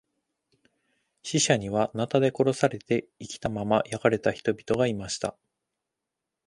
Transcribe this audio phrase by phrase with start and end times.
[1.21, 5.37] 死者には、なたで殺されて生きたまま焼かれた人々がいました。